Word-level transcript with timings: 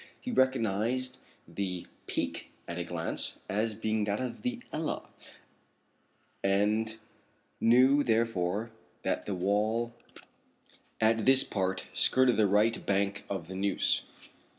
He 0.19 0.31
recognized 0.31 1.19
the 1.47 1.85
peak 2.07 2.49
at 2.67 2.79
a 2.79 2.83
glance 2.83 3.37
as 3.47 3.75
being 3.75 4.05
that 4.05 4.19
of 4.19 4.41
the 4.41 4.59
Ebba, 4.73 5.03
and 6.43 6.97
knew 7.59 8.01
therefore 8.03 8.71
that 9.03 9.27
the 9.27 9.35
wall 9.35 9.93
at 10.99 11.27
this 11.27 11.43
part 11.43 11.85
skirted 11.93 12.35
the 12.37 12.47
right 12.47 12.83
bank 12.83 13.25
of 13.29 13.47
the 13.47 13.53
Neuse. 13.53 14.01